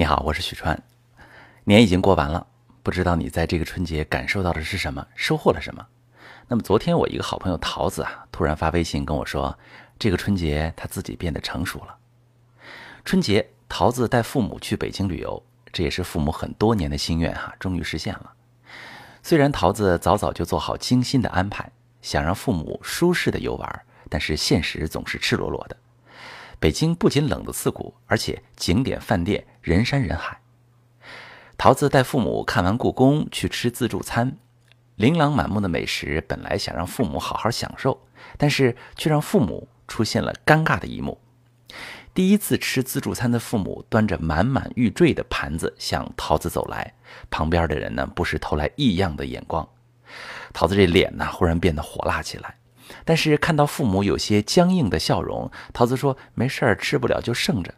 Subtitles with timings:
[0.00, 0.80] 你好，我是许川。
[1.64, 2.46] 年已经过完了，
[2.84, 5.84] 不知道你在这个春节感受到的是什么，收获了什么？
[6.46, 9.58] 那么昨天我一个好朋友桃子啊，突然发微信跟我说，
[9.98, 11.96] 这个春节他自己变得成熟了。
[13.04, 15.42] 春节，桃子带父母去北京旅游，
[15.72, 18.32] 这也是父母很多年的心愿哈，终于实现了。
[19.24, 21.68] 虽然桃子早早就做好精心的安排，
[22.02, 25.76] 想让父母舒适的游玩，但是现实总是赤裸裸的。
[26.60, 30.40] 北京不仅冷得刺骨，而且景点饭店人山人海。
[31.56, 34.36] 桃子带父母看完故宫，去吃自助餐，
[34.96, 38.00] 琳琅满目的美食，本来想让父母好好享受，
[38.36, 41.20] 但是却让父母出现了尴尬的一幕。
[42.14, 46.94] 第一次吃自助餐的父母端着满满欲坠的盘子向桃子走来，
[47.30, 49.68] 旁边的人呢不时投来异样的眼光。
[50.52, 52.56] 桃子这脸呢忽然变得火辣起来。
[53.04, 57.74] 但是看到父母有些僵硬的笑容，桃子说：“没事儿，吃不了就剩着。”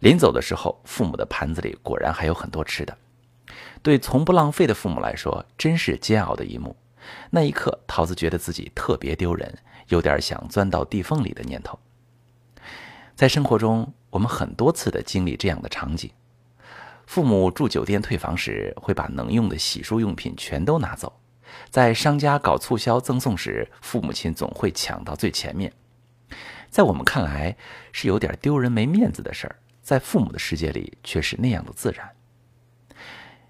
[0.00, 2.96] 临走的时候，父母的盘子里果然还有很多吃的。
[3.82, 6.76] 对从不浪费的父母来说，真是煎熬的一幕。
[7.30, 9.56] 那一刻，桃子觉得自己特别丢人，
[9.88, 11.78] 有点想钻到地缝里的念头。
[13.14, 16.10] 在生活中，我们很多次的经历这样的场景：
[17.06, 21.12] 父母住酒店退房时，会把能用的洗漱用品全都拿走。
[21.70, 25.72] 在商家搞促销赠送时，父母亲总会抢到最前面。
[26.70, 27.56] 在我们看来
[27.92, 32.10] 是有点丢人没面子的事儿，在父母的世界里却是那样的自然。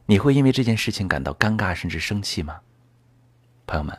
[0.06, 2.60] 你会因为这件事情感到尴尬甚至生气吗？
[3.66, 3.96] 朋友们，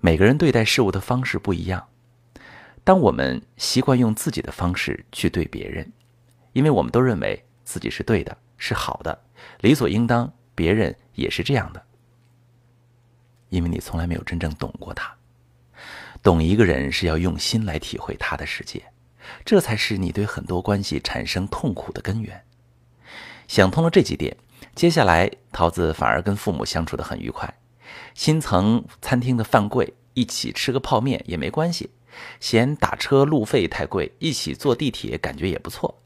[0.00, 1.88] 每个人对待事物的方式不一样。
[2.84, 5.90] 当我们习惯用自己的方式去对别人，
[6.52, 9.22] 因为我们都认为自己是对的，是好的，
[9.60, 11.82] 理所应当别人也是这样的。
[13.50, 15.14] 因为你从来没有真正懂过他，
[16.22, 18.82] 懂一个人是要用心来体会他的世界，
[19.44, 22.42] 这才是你对很多关系产生痛苦的根源。
[23.46, 24.36] 想通了这几点，
[24.74, 27.52] 接下来桃子反而跟父母相处的很愉快。
[28.14, 31.90] 新层餐厅的饭贵，一起吃个泡面也没关系；
[32.38, 36.00] 嫌打车路费太贵，一起坐地铁感觉也不错。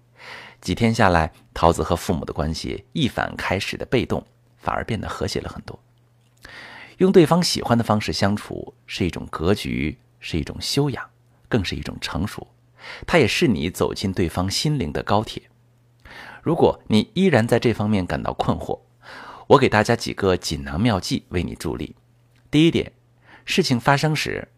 [0.62, 4.24] 几天下来，桃子和父母的关系一反开始的被动，
[4.56, 5.78] 反而变得和谐了很多。
[6.98, 11.10] 用对方喜欢的方式相处是一种格局，是一种修养，
[11.48, 12.46] 更是一种成熟。
[13.06, 15.42] 它也是你走进对方心灵的高铁。
[16.42, 18.80] 如果你依然在这方面感到困惑，
[19.48, 21.96] 我给大家几个锦囊妙计为你助力。
[22.50, 22.92] 第一点，
[23.44, 24.48] 事情发生时，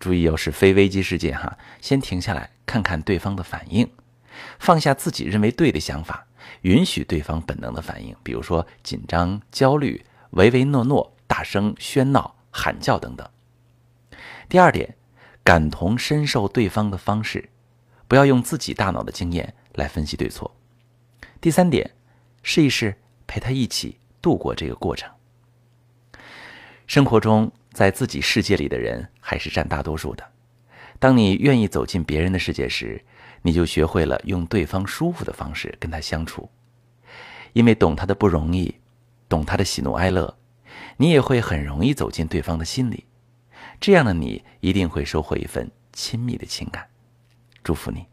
[0.00, 3.88] 注意又是非危机事件哈，先停下来看看对方的反应，
[4.58, 6.26] 放下自己认为对的想法，
[6.62, 11.13] 允许对方本能的反应，比如说紧张、焦虑、唯唯诺诺。
[11.26, 13.28] 大声喧闹、喊叫等等。
[14.48, 14.96] 第二点，
[15.42, 17.50] 感同身受对方的方式，
[18.06, 20.54] 不要用自己大脑的经验来分析对错。
[21.40, 21.90] 第三点，
[22.42, 22.96] 试一试
[23.26, 25.10] 陪他一起度过这个过程。
[26.86, 30.24] 生活中，在自己世界里的人还是占大多数的。
[30.98, 33.02] 当你愿意走进别人的世界时，
[33.42, 36.48] 你就学会了用对方舒服的方式跟他相处，
[37.52, 38.74] 因为懂他的不容易，
[39.28, 40.36] 懂他的喜怒哀乐。
[40.96, 43.04] 你也会很容易走进对方的心里，
[43.80, 46.86] 这样的你一定会收获一份亲密的情感。
[47.62, 48.06] 祝福你，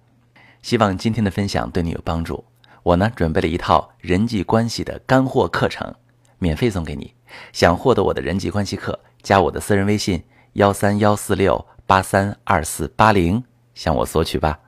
[0.61, 2.43] 希望今天的分享对你有帮助。
[2.83, 5.93] 我呢准备了一套人际关系的干货课程，
[6.39, 7.13] 免费送给你。
[7.53, 13.43] 想获得我的人际关系课，加我的私人微信幺三幺四六八三二四八零，
[13.75, 14.59] 向我索取吧。